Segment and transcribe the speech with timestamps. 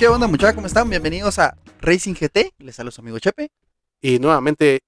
[0.00, 0.54] ¿Qué onda muchachos?
[0.54, 0.88] ¿Cómo están?
[0.88, 2.54] Bienvenidos a Racing GT.
[2.60, 3.50] Les saluda su amigo Chepe.
[4.00, 4.80] Y nuevamente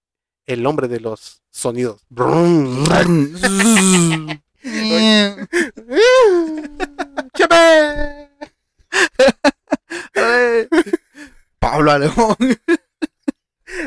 [0.46, 2.06] el hombre de los sonidos.
[7.34, 8.30] ¡Chepe!
[11.58, 12.36] Pablo Alemón.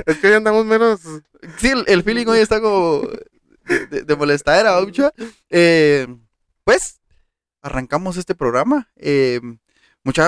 [0.06, 1.00] Es que hoy andamos menos.
[1.58, 3.02] Sí, el, el feeling hoy está como
[3.68, 4.78] de, de, de molestadera.
[5.50, 6.06] Eh,
[6.64, 7.02] pues,
[7.64, 8.92] arrancamos este programa.
[8.96, 9.42] Eh,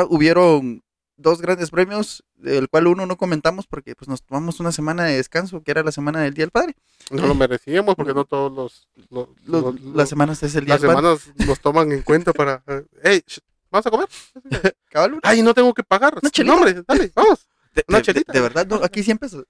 [0.10, 0.82] hubieron
[1.18, 5.16] dos grandes premios, del cual uno no comentamos porque pues nos tomamos una semana de
[5.18, 6.76] descanso, que era la semana del Día del Padre.
[7.12, 8.88] No lo merecíamos porque no todos los.
[9.10, 11.18] los- Los- los- las semanas es el Día las del Padre.
[11.18, 12.64] semanas nos toman en cuenta para.
[12.68, 13.20] eh, ¡Ey!
[13.28, 13.40] sh-
[13.70, 14.08] ¿Vamos a comer?
[14.90, 16.18] Cabal, ¡Ay, no tengo que pagar!
[16.46, 17.48] No, hombre, dale, vamos.
[17.76, 19.46] de, una de- de verdad, no, aquí 100 pesos.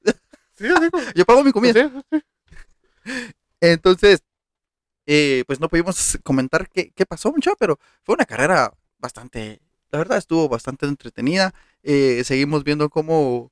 [0.54, 0.76] Sí, digo.
[1.16, 1.74] Yo pago mi comida.
[1.74, 3.22] Sí, sí.
[3.62, 4.22] Entonces,
[5.06, 10.00] eh, pues no pudimos comentar qué, qué pasó, mucho, pero fue una carrera bastante, la
[10.00, 11.54] verdad estuvo bastante entretenida.
[11.84, 13.52] Eh, seguimos viendo cómo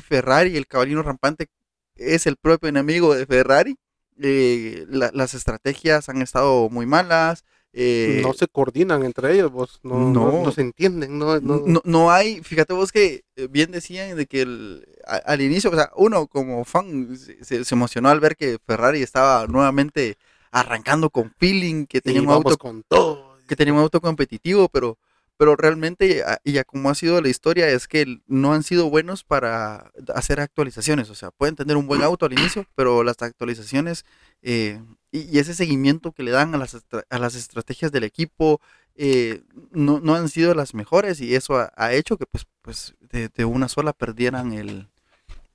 [0.00, 1.48] Ferrari, el caballino rampante,
[1.96, 3.76] es el propio enemigo de Ferrari.
[4.20, 7.44] Eh, la- las estrategias han estado muy malas.
[7.74, 9.80] eh, no se coordinan entre ellos, vos.
[9.82, 10.30] No, no.
[10.30, 10.42] no.
[10.42, 11.18] no se entienden.
[11.18, 15.74] No, no, hay, fíjate vos que bien decían de que el- a- al inicio, o
[15.74, 20.18] sea, uno como fan se, emocionó al ver que Ferrari estaba nuevamente
[20.50, 23.38] arrancando con feeling, que y tenía un auto con todo.
[23.48, 24.98] que tenía un auto competitivo, pero
[25.42, 28.88] pero realmente a- y a como ha sido la historia es que no han sido
[28.90, 33.20] buenos para hacer actualizaciones, o sea, pueden tener un buen auto al inicio, pero las
[33.22, 34.04] actualizaciones
[34.42, 36.76] eh, y, ese seguimiento que le dan a las,
[37.10, 38.60] a las estrategias del equipo
[38.94, 42.94] eh, no, no han sido las mejores y eso ha, ha hecho que pues, pues
[43.00, 44.90] de, de una sola perdieran el,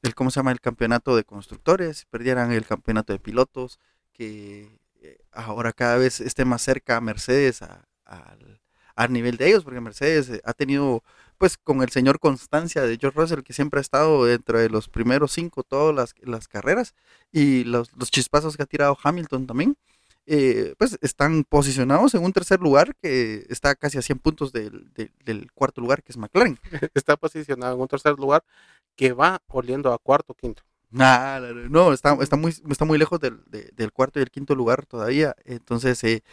[0.02, 0.52] el, ¿cómo se llama?
[0.52, 3.80] El campeonato de constructores, perdieran el campeonato de pilotos,
[4.12, 8.60] que eh, ahora cada vez esté más cerca Mercedes a- al,
[8.98, 11.04] al nivel de ellos, porque Mercedes eh, ha tenido,
[11.38, 14.90] pues con el señor constancia de George Russell, que siempre ha estado dentro de los
[14.90, 16.96] primeros cinco todas las, las carreras,
[17.32, 19.78] y los, los chispazos que ha tirado Hamilton también,
[20.26, 24.92] eh, pues están posicionados en un tercer lugar que está casi a 100 puntos del,
[24.94, 26.60] del- del cuarto lugar, que es McLaren.
[26.94, 28.44] Está posicionado en un tercer lugar
[28.96, 30.64] que va oliendo a cuarto quinto.
[30.90, 34.56] Nah, no, está, está, muy, está muy lejos del, de- del cuarto y el quinto
[34.56, 35.36] lugar todavía.
[35.46, 36.24] Entonces, eh,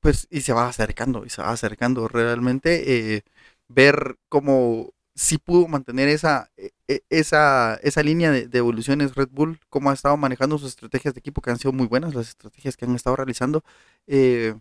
[0.00, 3.16] pues, y se va acercando, y se va acercando realmente.
[3.16, 3.22] eh,
[3.68, 9.28] ver cómo sí pudo mantener esa, e- e- esa, esa línea de, de evoluciones Red
[9.32, 12.28] Bull, cómo ha estado manejando sus estrategias de equipo, que han sido muy buenas, las
[12.30, 13.62] estrategias que han estado realizando.
[14.06, 14.54] eh,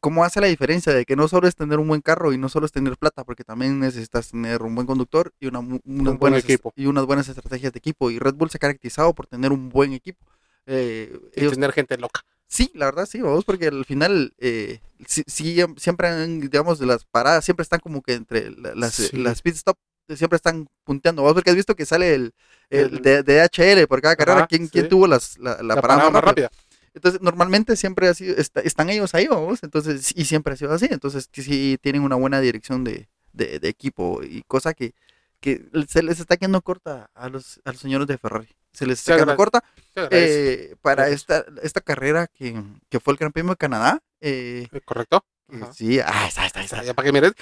[0.00, 2.48] cómo hace la diferencia de que no solo es tener un buen carro y no
[2.48, 6.18] solo es tener plata, porque también necesitas tener un buen conductor y una, unas buen
[6.18, 6.72] buenas est- equipo.
[6.76, 8.10] y unas buenas estrategias de equipo.
[8.10, 10.24] Y Red Bull se ha caracterizado por tener un buen equipo.
[10.66, 12.20] Eh, Y ellos- tener gente loca.
[12.48, 16.80] Sí, la verdad sí, vamos, porque al final eh, sí, sí, em- siempre han, digamos,
[16.80, 19.16] las paradas, siempre están como que entre la- las, eh, Sí.
[19.18, 19.76] las pit stop,
[20.08, 21.22] eh, siempre están punteando.
[21.22, 22.32] Vos porque has visto que sale el,
[22.70, 25.80] el El- de, de HL por cada carrera, Ajá, ¿quién, quién tuvo las, la, la
[25.80, 26.50] parada más rápida?
[26.94, 30.72] Entonces, normalmente siempre ha sido, está- están ellos ahí, vamos, entonces, y siempre ha sido
[30.72, 34.94] así, entonces sí, sí tienen una buena dirección de, de- de equipo y cosa que,
[35.40, 38.48] que se les está quedando corta a los, a los señores de Ferrari.
[38.72, 39.64] Se les está quedando corta
[40.10, 44.00] eh, para esta, esta carrera que, que fue el Gran Premio de Canadá.
[44.20, 45.24] eh, Eh, ¿Correcto?
[45.48, 45.72] Ajá.
[45.72, 46.82] sí, ah, está, está, está.
[46.84, 47.32] Ya para que mires,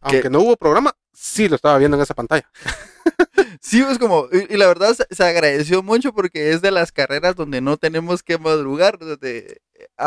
[0.00, 2.48] aunque no hubo programa, sí lo estaba viendo en esa pantalla.
[3.60, 6.90] Sí, es como, y, y la verdad se, se agradeció mucho porque es de las
[6.92, 8.98] carreras donde no tenemos que madrugar.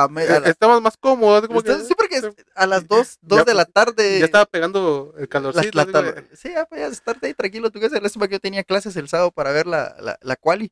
[0.03, 1.47] A me- a la- Estabas más cómodo.
[1.47, 2.25] como que- sí, porque es
[2.55, 4.19] a las 2 Ya, de la tarde.
[4.19, 5.77] Ya estaba pegando el la- calorcito.
[5.77, 7.69] la como tar- sí, ya podías estar ahí tranquilo.
[7.71, 10.71] Tú que lástima que yo tenía clases el sábado para ver la, la, la quali.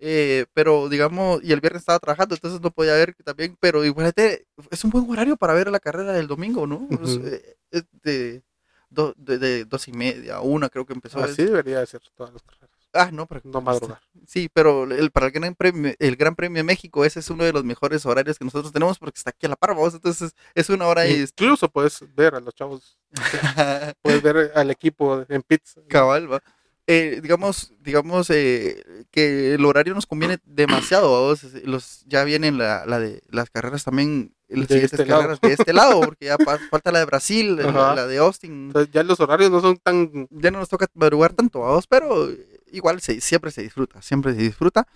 [0.00, 3.56] Eh, pero digamos, y el viernes estaba trabajando, entonces no podía ver también.
[3.60, 6.86] Pero igual es un buen horario para ver la carrera del domingo, ¿no?
[6.90, 7.22] Ujú.
[7.26, 8.42] eh, es de,
[8.90, 11.20] do- de, de dos y media a una, creo que empezó.
[11.20, 12.63] Así debería de ser todas las carreras.
[12.94, 14.00] Ah, no, pero No madrugar.
[14.26, 17.44] Sí, pero el, para el gran, premio, el gran Premio de México, ese es uno
[17.44, 20.32] de los mejores horarios que nosotros tenemos porque está aquí a la par, vamos, entonces
[20.54, 22.98] es una hora y Incluso puedes ver a los chavos,
[24.02, 25.74] puedes ver al equipo en pits.
[25.88, 26.40] cabal, va.
[26.86, 32.84] Eh, digamos, digamos eh, que el horario nos conviene demasiado, vamos, los, ya vienen la,
[32.86, 35.20] la de las carreras también, las De siguientes este lado.
[35.22, 36.36] carreras de este lado, porque ya
[36.70, 40.58] falta la de Brasil, la, de Austin, ya los horarios no son tan ya no
[40.58, 42.28] nos toca madrugar tanto, vamos, pero
[42.72, 44.86] igual se, siempre se disfruta, siempre se disfruta.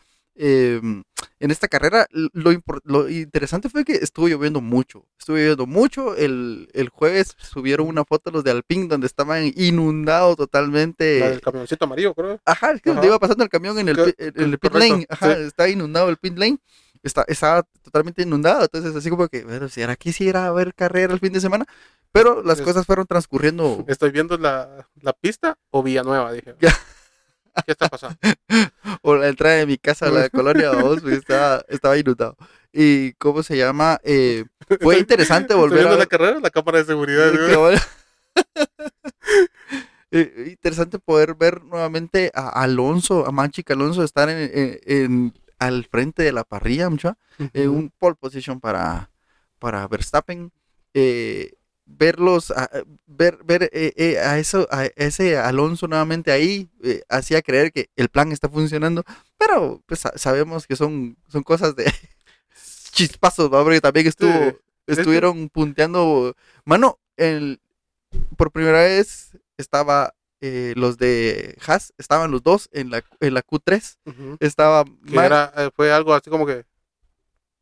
[0.41, 0.81] Eh,
[1.41, 2.53] en esta carrera, lo,
[2.85, 5.05] lo interesante fue que estuvo lloviendo mucho.
[5.19, 6.15] Estuvo lloviendo mucho.
[6.15, 11.19] El, el jueves subieron una foto los de Alpine donde estaban inundados totalmente.
[11.19, 12.41] la del camioncito amarillo, creo.
[12.45, 13.05] Ajá, es que Ajá.
[13.05, 15.07] iba pasando el camión en el, en el pit lane.
[15.09, 15.43] Ajá, sí.
[15.43, 16.59] está inundado el pit lane.
[17.03, 18.63] está, estaba totalmente inundado.
[18.63, 21.67] Entonces, así como que, bueno, si era quisiera haber carrera el fin de semana.
[22.13, 23.85] Pero las Es- cosas fueron transcurriendo.
[23.89, 26.55] Estoy viendo la, la pista o Villanueva, dije.
[27.67, 28.17] ¿Qué está pasando?
[29.03, 32.37] O la entrada de mi casa a la colonia, vamos, porque estaba, estaba inundado.
[32.73, 33.99] Y, ¿cómo se llama?
[34.05, 34.45] Eh,
[34.81, 37.33] fue interesante volver a la carrera, la cámara de seguridad.
[37.51, 37.79] Cabal.
[40.11, 45.85] Eh, interesante poder ver nuevamente a Alonso, a Manchic Alonso estar en, en- en- al
[45.85, 47.19] frente de la parrilla, mucha.
[47.53, 49.11] Eh, un pole position para,
[49.59, 50.51] para Verstappen.
[50.95, 51.53] Eh,
[51.91, 57.03] verlos, a- a- ver, ver eh, eh, a, eso, a ese Alonso nuevamente ahí, eh,
[57.09, 59.03] hacía creer que el plan está funcionando,
[59.39, 61.85] pero pues sa- sabemos que son, son cosas de
[62.93, 63.63] chispazos, ¿va?
[63.65, 64.51] porque también estuvo,
[64.87, 64.95] Sí.
[64.95, 67.61] estuvieron punteando, mano, el,
[68.37, 73.43] por primera vez estaba eh, los de Haas, estaban los dos en la, en la
[73.43, 74.37] Q3, Ujú.
[74.41, 76.65] estaba era, eh, fue algo así como que.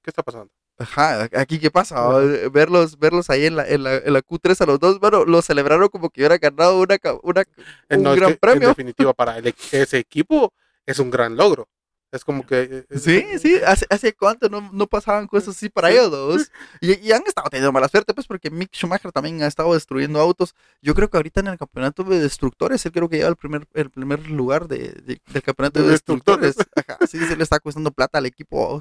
[0.02, 0.52] ¿Qué está pasando?
[0.78, 1.98] Ajá, aquí qué pasa.
[2.00, 2.20] ¿va?
[2.50, 5.40] verlos, verlos ahí en la, en, la, en la Q3 a los dos, bueno, lo
[5.40, 7.40] celebraron como que hubiera ganado una, una
[7.88, 8.68] Eh, Un no, es gran que, premio.
[8.68, 10.52] En definitiva, para el ese equipo
[10.84, 11.66] es un gran logro.
[12.12, 12.60] Es como que.
[12.62, 16.50] eh, eh, Sí, sí, hace, hace cuánto no, no pasaban cosas así para ellos dos.
[16.80, 20.20] Y, y han estado teniendo mala suerte, pues, porque Mick Schumacher también ha estado destruyendo
[20.20, 20.54] autos.
[20.82, 23.66] Yo creo que ahorita en el campeonato de destructores, él creo que lleva el primer,
[23.74, 26.56] el primer lugar de, de- del campeonato de, De destructores.
[26.56, 26.86] destructores.
[26.88, 28.80] Ajá, sí, se le está costando plata al equipo.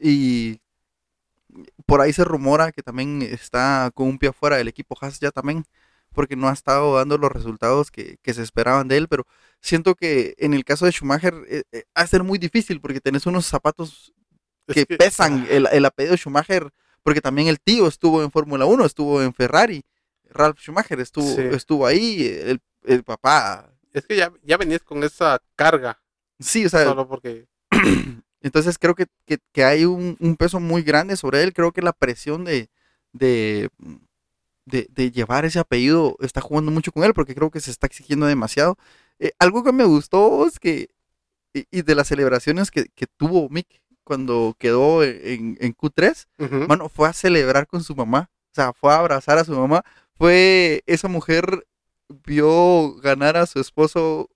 [0.00, 0.60] Y
[1.86, 5.30] por ahí se rumora que también está con un pie afuera del equipo Haas ya
[5.30, 5.64] también,
[6.14, 9.26] porque no ha estado dando los resultados que, que se esperaban de él, pero
[9.60, 13.00] siento que en el caso de Schumacher eh, eh, va a ser muy difícil porque
[13.00, 14.12] tenés unos zapatos
[14.66, 16.70] es que, pesan el, el apellido Schumacher,
[17.02, 19.84] porque también el tío estuvo en Fórmula 1, estuvo en Ferrari,
[20.30, 21.42] Ralph Schumacher estuvo, Sí.
[21.52, 23.70] estuvo ahí, el, el papá.
[23.92, 26.00] Es que ya, ya venías con esa carga.
[26.40, 27.46] Sí, o sea, Solo porque.
[28.42, 31.82] entonces creo que, que- que hay un, un peso muy grande sobre él, creo que
[31.82, 32.68] la presión de,
[33.12, 33.70] de,
[34.66, 37.86] de, de llevar ese apellido está jugando mucho con él, porque creo que se está
[37.86, 38.76] exigiendo demasiado.
[39.18, 40.88] Eh, algo que me gustó es que,
[41.54, 43.68] y, y de las celebraciones que, que tuvo Mick
[44.04, 46.66] cuando quedó en, en Q3, Ujú.
[46.68, 48.30] Mano, fue a celebrar con su mamá.
[48.52, 49.84] O sea, fue a abrazar a su mamá.
[50.16, 51.66] Fue, esa mujer
[52.26, 54.28] vio ganar a su esposo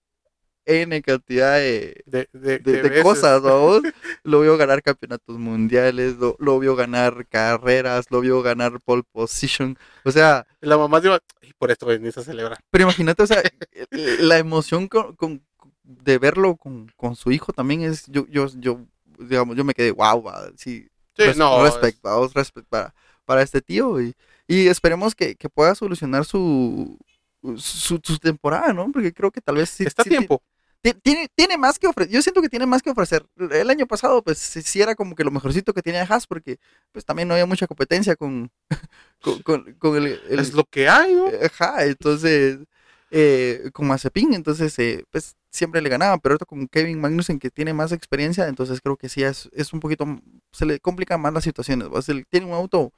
[0.67, 3.81] N cantidad de, de, de, de- cosas, ¿no?
[4.25, 9.79] Lo vio ganar campeonatos mundiales, lo, lo vio ganar carreras, lo vio ganar pole position.
[10.05, 12.59] O sea, La mamá dijo, y por esto venís a celebrar.
[12.71, 13.43] pero imagínate, o sea,
[13.91, 15.43] la emoción con, con-
[15.83, 18.81] de verlo con, con su hijo también es, yo, yo, yo,
[19.19, 20.25] digamos, yo me quedé, wow,
[20.57, 21.63] sí, Sí, Res- no.
[21.63, 24.15] respect, vamos, respect para, para este tío y,
[24.47, 26.99] y esperemos que, que pueda solucionar su,
[27.57, 28.91] su, su temporada, ¿no?
[28.93, 30.39] Porque creo que tal vez sí, está a sí ti- tiempo.
[30.39, 30.45] ti-
[30.95, 32.13] tiene, tiene más que ofrecer.
[32.13, 33.25] Yo siento que tiene más que ofrecer.
[33.37, 36.59] El año pasado, pues sí, era como que lo mejorcito que tenía Haas, porque
[36.93, 38.51] pues también no había mucha competencia con,
[39.23, 41.27] con, con- con el, el- Es lo que hay, ¿no?
[41.45, 42.59] Ajá, entonces,
[43.11, 47.51] eh, con Mazepin, entonces, eh, pues siempre le ganaba, pero ahorita con Kevin Magnussen, que
[47.51, 50.05] tiene más experiencia, entonces creo que sí es, es un poquito,
[50.53, 51.89] se le complican más las situaciones.
[51.89, 52.03] ¿va?
[52.03, 52.93] Se le- tiene un auto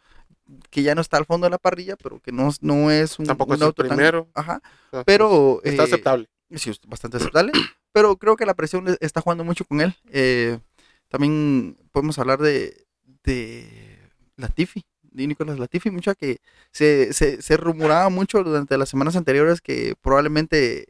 [0.71, 3.27] que ya no está al fondo de la parrilla, pero que no, no es un,
[3.27, 4.29] Tampoco un es el auto tan- primero.
[4.35, 4.61] Ajá,
[5.05, 5.61] pero...
[5.63, 6.29] Está eh, aceptable.
[6.55, 7.53] Sí, es bastante aceptable,
[7.93, 9.95] pero creo que la presión e- está jugando mucho con él.
[10.11, 10.59] Eh,
[11.09, 12.87] también podemos hablar de,
[13.25, 13.99] de
[14.37, 16.39] Latifi, de Nicolás Latifi, mucha que
[16.73, 20.89] se, se, rumoraba mucho durante las semanas anteriores que probablemente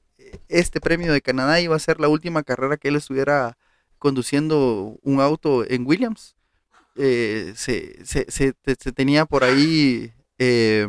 [0.49, 3.57] este premio de Canadá iba a ser la última carrera que él estuviera
[3.99, 6.37] conduciendo un auto en Williams.
[6.97, 10.89] Eh, se, se, se, te- se tenía por ahí eh,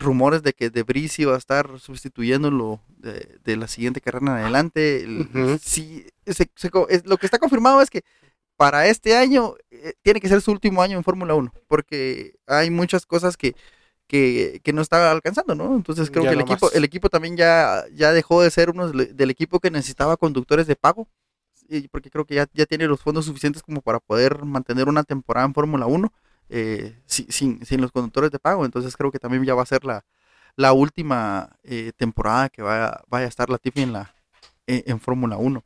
[0.00, 4.28] rumores de que De Vries iba a estar sustituyéndolo de, de la siguiente carrera en
[4.42, 5.06] adelante.
[5.62, 8.02] Sí, se- se co- es- lo que está confirmado es que
[8.56, 12.70] para este año eh, tiene que ser su último año en Fórmula 1, porque hay
[12.70, 13.54] muchas cosas que,
[14.06, 15.74] que, que no está alcanzando, ¿no?
[15.76, 16.74] Entonces creo Ya que el equipo, más.
[16.74, 20.66] el equipo también ya, ya dejó de ser uno del, del equipo que necesitaba conductores
[20.66, 21.08] de pago,
[21.68, 25.04] y porque creo que ya, ya tiene los fondos suficientes como para poder mantener una
[25.04, 26.12] temporada en Fórmula 1
[26.50, 29.66] eh, si- sin, sin los conductores de pago, entonces creo que también ya va a
[29.66, 30.04] ser la,
[30.56, 34.14] la última eh, temporada que vaya, vaya a estar Latifi en la
[34.66, 35.64] en, en Fórmula 1.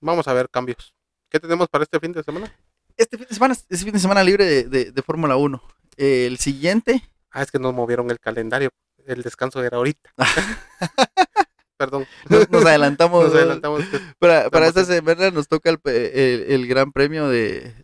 [0.00, 0.94] Vamos a ver cambios.
[1.30, 2.52] ¿Qué tenemos para este fin de semana?
[2.96, 5.62] Este fin de semana es fin de semana libre de, de- de Fórmula 1.
[5.96, 8.70] el siguiente, Ah, es que nos movieron el calendario.
[9.06, 10.10] El descanso era ahorita.
[11.76, 12.06] Perdón.
[12.28, 13.24] nos, nos adelantamos.
[13.26, 13.84] Nos adelantamos.
[13.86, 17.74] que- Para, esta semana nos toca el, el- el Gran Premio de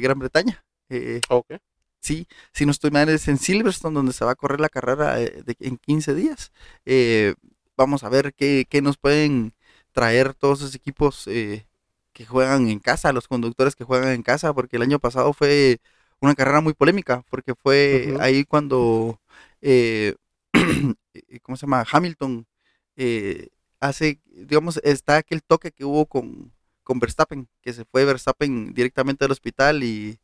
[0.00, 0.62] Gran Bretaña.
[0.90, 1.52] Eh, Ok.
[2.00, 5.20] sí, si no estoy mal, es en Silverstone donde se va a correr la carrera
[5.22, 6.52] eh, de- en 15 días.
[6.86, 7.34] Eh,
[7.76, 9.54] vamos a ver qué, qué nos pueden
[9.92, 11.66] traer todos esos equipos eh,
[12.12, 15.80] que juegan en casa, los conductores que juegan en casa, porque el año pasado fue
[16.20, 19.20] una carrera muy polémica, porque fue ahí cuando,
[19.62, 20.14] eh,
[21.42, 21.84] ¿cómo se llama?
[21.90, 22.46] Hamilton
[22.96, 23.48] eh,
[23.80, 29.24] hace, digamos, está aquel toque que hubo con, con Verstappen, que se fue Verstappen directamente
[29.24, 30.18] al hospital y,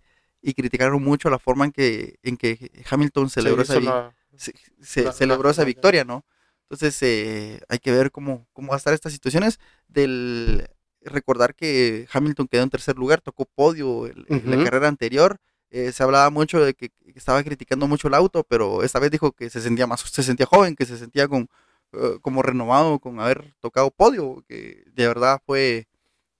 [0.50, 4.52] y criticaron mucho la forma en que, en que Hamilton celebró hizo esa, la- se,
[4.80, 6.24] se la- celebró la- esa la- victoria, ¿no?
[6.62, 9.58] Entonces eh, hay que ver cómo, cómo va a estar estas situaciones.
[9.88, 10.68] Del
[11.02, 14.64] recordar que Hamilton quedó en tercer lugar, tocó podio en la Ujú.
[14.64, 15.38] carrera anterior.
[15.70, 19.10] eh, se hablaba mucho de que que estaba criticando mucho el auto, pero esta vez
[19.10, 21.48] dijo que se sentía más, se sentía joven, que se sentía con,
[21.92, 25.86] eh, como renovado con haber tocado podio, que de verdad fue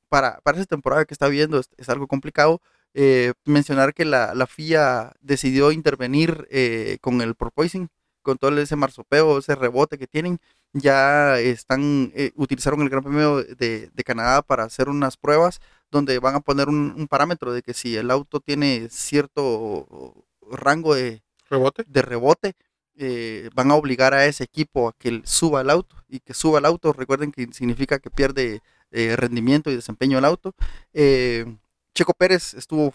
[0.08, 2.60] para, para esa temporada que está viendo es, es algo complicado.
[2.99, 7.88] Eh, mencionar que la, la FIA decidió intervenir eh, con el porpoising,
[8.23, 10.38] con todo ese marsopeo, ese rebote que tienen.
[10.73, 15.61] Ya están, eh, utilizaron el Gran Premio de, de Canadá para hacer unas pruebas
[15.91, 20.15] donde van a poner un, un parámetro de que si el auto tiene cierto
[20.50, 21.85] rango de, rebote.
[21.87, 22.55] de rebote,
[22.99, 26.61] eh, van a obligar a ese equipo a que suba el auto y que suba
[26.61, 26.93] el auto.
[26.95, 30.55] Recuerden que significa que pierde eh, rendimiento y desempeño el auto.
[30.95, 31.45] Eh,
[31.97, 32.93] Checo Pérez estuvo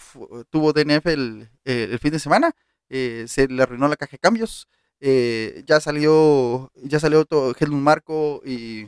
[0.52, 2.52] tuvo DNF el, eh, el fin de semana,
[2.88, 4.68] eh, se le arruinó la caja de cambios.
[5.00, 8.88] eh, ya salió ya salió todo Helmut Marco y,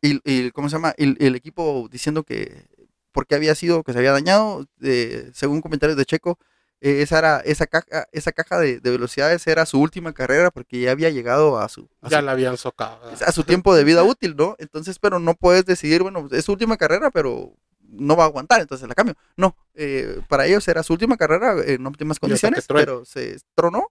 [0.00, 0.94] y, y ¿cómo se llama?
[0.96, 2.64] El equipo diciendo que
[3.12, 6.38] por qué había sido que se había dañado, eh, según comentarios de Checo,
[6.80, 10.92] esa era esa caja esa caja de, de velocidades era su última carrera porque ya
[10.92, 13.00] había llegado a su a Ya su, la habían socado.
[13.00, 13.28] ¿verdad?
[13.28, 14.54] a su tiempo de vida útil, ¿no?
[14.58, 17.52] Entonces, pero no puedes decidir, bueno, es su última carrera, pero
[17.88, 19.16] no va a aguantar, entonces la cambio.
[19.36, 23.88] No, eh, para ellos era su última carrera en óptimas condiciones, pero se tronó.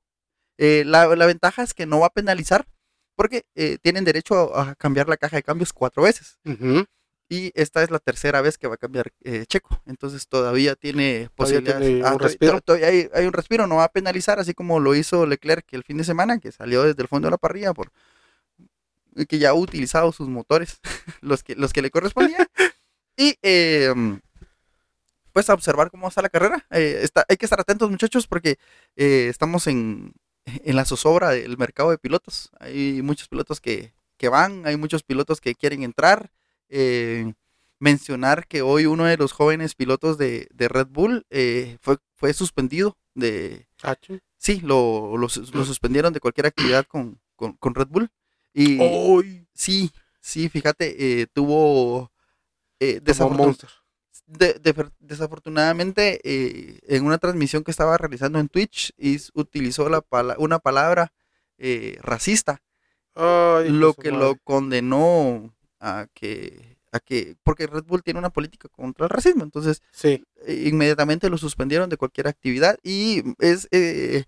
[0.58, 2.68] Eh, la, la ventaja es que no va a penalizar
[3.16, 6.38] porque eh, tienen derecho a, a cambiar la caja de cambios cuatro veces.
[6.46, 6.86] Ujú.
[7.30, 9.82] Y esta es la tercera vez que va a cambiar eh, Checo.
[9.86, 11.82] Entonces todavía tiene Todavía posibilidades.
[11.88, 12.62] tiene un to- to- respiro.
[12.62, 15.84] todavía hay, hay un respiro, no va a penalizar, así como lo hizo Leclerc el
[15.84, 17.92] fin de semana, que salió desde el fondo de la parrilla por
[19.27, 20.80] que ya ha utilizado sus motores,
[21.22, 22.46] los que, los que le correspondían.
[23.17, 23.93] y eh,
[25.33, 26.65] pues a observar cómo está la carrera.
[26.71, 28.57] Eh, está, hay que estar atentos, muchachos, porque
[28.95, 30.13] eh, estamos en,
[30.45, 32.50] en la zozobra del mercado de pilotos.
[32.59, 36.31] Hay muchos pilotos que, que van, hay muchos pilotos que quieren entrar.
[36.69, 37.33] Eh,
[37.79, 41.25] mencionar que hoy uno de los jóvenes pilotos de, de Red Bull
[41.81, 43.67] fue, fue suspendido de...
[43.83, 44.19] Ah, ching.
[44.38, 48.09] Sí, lo, lo, lo suspendieron de cualquier actividad con, con, con Red Bull.
[48.53, 48.79] Y
[49.53, 52.12] sí, sí, fíjate, eh, tuvo...
[52.79, 53.69] eh, como desafortun- monster.
[54.25, 60.01] de- de- desafortunadamente, eh, en una transmisión que estaba realizando en Twitch, is- utilizó la
[60.01, 61.13] pala- una palabra
[61.60, 62.62] eh, racista,
[63.15, 64.25] Ay, lo que madre.
[64.25, 69.43] lo condenó a que, a que, porque Red Bull tiene una política contra el racismo,
[69.43, 74.25] entonces Sí, eh, inmediatamente lo suspendieron de cualquier actividad y es, eh,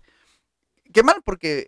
[0.92, 1.66] qué mal, porque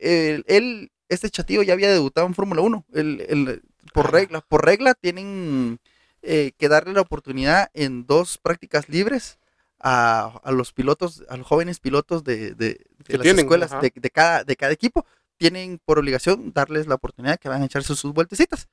[0.49, 3.62] él, este chatillo ya había debutado en Fórmula 1, él- él,
[3.95, 5.79] por regla, por regla tienen
[6.23, 9.38] eh, que darle la oportunidad en dos prácticas libres
[9.81, 14.11] a, a los pilotos, a los jóvenes pilotos de, de- las tienen, escuelas de, de
[14.11, 15.05] cada, de cada equipo,
[15.37, 18.69] tienen por obligación darles la oportunidad que van a echarse sus vueltecitas.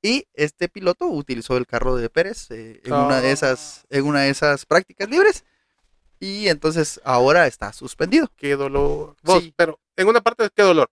[0.00, 3.32] Y este piloto utilizó el carro de Pérez eh, en, una de Ah.
[3.32, 5.44] esas, en una de esas prácticas libres.
[6.20, 8.28] Y entonces ahora está suspendido.
[8.36, 9.16] qué dolor.
[9.22, 9.52] Vos, Sí.
[9.56, 10.90] pero en una parte, qué dolor.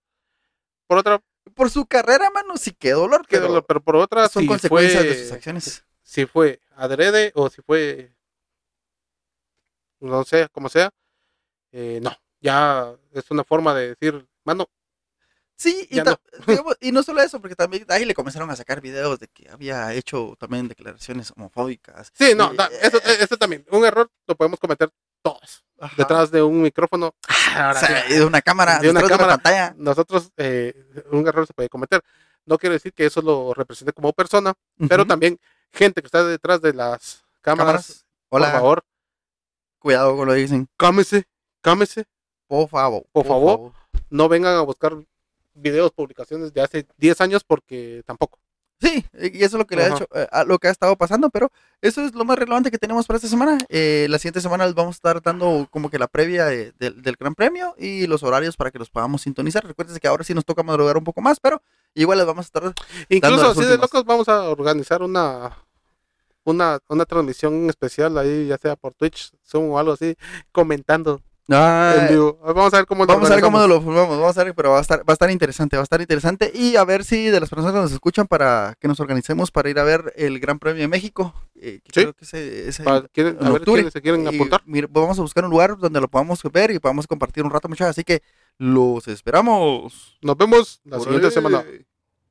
[0.87, 1.19] Por otra,
[1.55, 3.21] Por su carrera, mano, sí, qué dolor.
[3.27, 3.65] qué pero dolor.
[3.67, 5.83] Pero por otra, son consecuencias fue, de sus acciones.
[6.13, 8.13] Si fue adrede o si fue,
[9.99, 10.91] no sé, como sea,
[11.71, 12.11] eh, no.
[12.39, 14.67] Ya es una forma de decir, mano,
[15.55, 16.19] Sí, y, digamos,
[16.81, 20.35] no solo eso, porque también ahí le comenzaron a sacar videos de que había hecho
[20.39, 22.11] también declaraciones homofóbicas.
[22.13, 24.91] sí, no, Y, da- eso, eh, eso también, un error lo podemos cometer
[25.23, 25.63] todos.
[25.79, 25.95] ajá.
[25.97, 27.15] Detrás de un micrófono,
[27.55, 29.43] ahora O sea, sí, y de una cámara, De una detrás de una cámara.
[29.43, 29.75] pantalla.
[29.77, 30.73] nosotros eh,
[31.11, 32.01] un error se puede cometer.
[32.45, 34.53] No quiero decir que eso lo represente como persona,
[34.89, 35.39] pero también
[35.73, 38.05] gente que está detrás de las cámaras, cámaras.
[38.29, 38.83] Hola, por favor,
[39.79, 40.67] cuidado con lo que dicen.
[40.77, 41.25] cámese,
[41.61, 42.05] cámese,
[42.47, 43.05] Por favor.
[43.11, 43.73] Por favor.
[44.09, 44.95] no vengan a buscar
[45.53, 48.39] videos, publicaciones de hace 10 años porque tampoco.
[48.83, 50.95] Sí, y eso es lo que le ha hecho, eh, a lo que ha estado
[50.97, 51.49] pasando, pero
[51.81, 53.57] eso es lo más relevante que tenemos para esta semana.
[53.69, 57.01] Eh, la siguiente semana les vamos a estar dando como que la previa de- del-
[57.01, 59.65] del Gran Premio y los horarios para que los podamos sintonizar.
[59.65, 61.61] Recuerden que ahora sí nos toca madrugar un poco más, pero
[61.93, 62.63] igual les vamos a estar
[63.09, 65.57] Incluso así de locos vamos a organizar una,
[66.43, 70.15] una, una transmisión especial ahí, ya sea por Twitch, Zoom o algo así,
[70.51, 72.39] comentando Ah, en vivo.
[72.41, 74.71] Vamos a ver cómo lo Vamos a ver cómo lo filmamos, vamos a ver, pero
[74.71, 76.51] va a estar, va a estar interesante, va a estar interesante.
[76.53, 79.69] Y a ver si de las personas que nos escuchan para que nos organicemos para
[79.69, 81.33] ir a ver el Gran Premio de México.
[81.65, 82.01] eh, que Sí.
[82.01, 84.61] creo que ese- ese- Para- ¿quieren- en a ver quiénes se quieren Y, apuntar.
[84.65, 87.69] mira, vamos a buscar un lugar donde lo podamos ver y podamos compartir un rato,
[87.69, 87.91] muchachos.
[87.91, 88.21] Así que
[88.57, 90.17] los esperamos.
[90.21, 91.63] Nos vemos la siguiente semana.